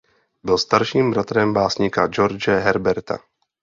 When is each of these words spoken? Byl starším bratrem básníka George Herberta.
Byl 0.43 0.57
starším 0.57 1.11
bratrem 1.11 1.53
básníka 1.53 2.07
George 2.07 2.51
Herberta. 2.51 3.19